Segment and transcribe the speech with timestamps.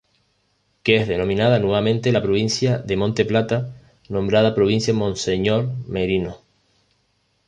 [0.81, 3.75] Que es denominada nuevamente la Provincia de Monte Plata
[4.09, 6.37] nombrada Provincia Monseñor Meriño.